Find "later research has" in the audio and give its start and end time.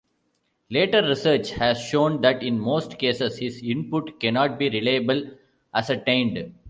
0.71-1.79